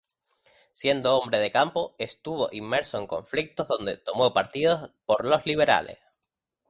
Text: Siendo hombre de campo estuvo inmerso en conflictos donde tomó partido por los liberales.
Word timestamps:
Siendo 0.73 1.15
hombre 1.15 1.37
de 1.37 1.51
campo 1.51 1.93
estuvo 1.99 2.49
inmerso 2.51 2.97
en 2.97 3.05
conflictos 3.05 3.67
donde 3.67 3.97
tomó 3.97 4.33
partido 4.33 4.95
por 5.05 5.25
los 5.25 5.45
liberales. 5.45 5.99